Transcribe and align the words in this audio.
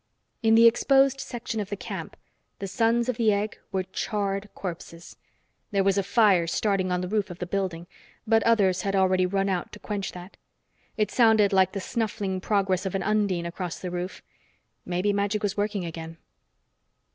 In 0.41 0.55
the 0.55 0.65
exposed 0.65 1.19
section 1.19 1.59
of 1.59 1.69
the 1.69 1.75
camp, 1.75 2.17
the 2.57 2.65
Sons 2.65 3.07
of 3.07 3.17
the 3.17 3.31
Egg 3.31 3.59
were 3.71 3.83
charred 3.83 4.49
corpses. 4.55 5.15
There 5.69 5.83
was 5.83 5.95
a 5.95 6.01
fire 6.01 6.47
starting 6.47 6.91
on 6.91 7.01
the 7.01 7.07
roof 7.07 7.29
of 7.29 7.37
the 7.37 7.45
building, 7.45 7.85
but 8.25 8.41
others 8.41 8.81
had 8.81 8.95
already 8.95 9.27
run 9.27 9.47
out 9.47 9.71
to 9.73 9.79
quench 9.79 10.11
that. 10.13 10.37
It 10.97 11.11
sounded 11.11 11.53
like 11.53 11.73
the 11.73 11.79
snuffling 11.79 12.41
progress 12.41 12.87
of 12.87 12.95
an 12.95 13.03
undine 13.03 13.45
across 13.45 13.77
the 13.77 13.91
roof! 13.91 14.23
Maybe 14.87 15.13
magic 15.13 15.43
was 15.43 15.55
working 15.55 15.85
again. 15.85 16.17